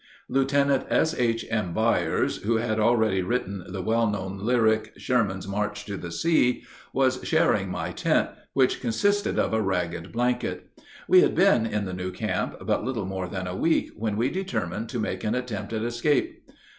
[0.27, 1.73] Lieutenant S.H.M.
[1.75, 7.19] Byers, who had already written the well known lyric "Sherman's March to the Sea," was
[7.23, 10.69] sharing my tent, which consisted of a ragged blanket.
[11.07, 14.31] We had been in the new camp but little more than a week when we
[14.31, 16.49] determined to make an attempt at escape.